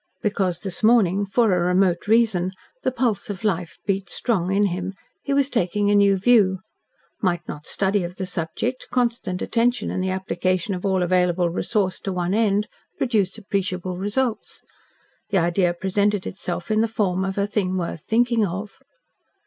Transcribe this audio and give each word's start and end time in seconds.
Because 0.23 0.61
this 0.61 0.81
morning, 0.81 1.27
for 1.27 1.53
a 1.53 1.59
remote 1.59 2.07
reason, 2.07 2.53
the 2.81 2.89
pulse 2.91 3.29
of 3.29 3.43
life 3.43 3.77
beat 3.85 4.09
strong 4.09 4.51
in 4.51 4.65
him 4.73 4.95
he 5.21 5.31
was 5.31 5.47
taking 5.47 5.91
a 5.91 5.95
new 5.95 6.17
view. 6.17 6.57
Might 7.21 7.47
not 7.47 7.67
study 7.67 8.03
of 8.03 8.15
the 8.15 8.25
subject, 8.25 8.87
constant 8.89 9.43
attention 9.43 9.91
and 9.91 10.03
the 10.03 10.09
application 10.09 10.73
of 10.73 10.87
all 10.87 11.03
available 11.03 11.49
resource 11.51 11.99
to 11.99 12.11
one 12.11 12.33
end 12.33 12.67
produce 12.97 13.37
appreciable 13.37 13.95
results? 13.95 14.63
The 15.29 15.37
idea 15.37 15.71
presented 15.71 16.25
itself 16.25 16.71
in 16.71 16.81
the 16.81 16.87
form 16.87 17.23
of 17.23 17.37
a 17.37 17.45
thing 17.45 17.77
worth 17.77 18.01
thinking 18.01 18.43
of. 18.43 18.79